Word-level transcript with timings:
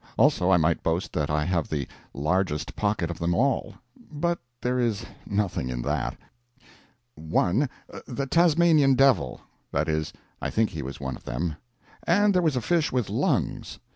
Also, 0.17 0.49
I 0.49 0.57
might 0.57 0.81
boast 0.81 1.13
that 1.13 1.29
I 1.29 1.45
have 1.45 1.69
the 1.69 1.87
largest 2.11 2.75
pocket 2.75 3.11
of 3.11 3.19
them 3.19 3.35
all. 3.35 3.75
But 4.11 4.39
there 4.59 4.79
is 4.79 5.05
nothing 5.27 5.69
in 5.69 5.83
that.] 5.83 6.17
one, 7.13 7.69
the 8.07 8.25
"Tasmanian 8.25 8.95
devil;" 8.95 9.41
that 9.71 9.87
is, 9.87 10.11
I 10.41 10.49
think 10.49 10.71
he 10.71 10.81
was 10.81 10.99
one 10.99 11.15
of 11.15 11.25
them. 11.25 11.55
And 12.07 12.33
there 12.33 12.41
was 12.41 12.55
a 12.55 12.61
fish 12.61 12.91
with 12.91 13.11
lungs. 13.11 13.77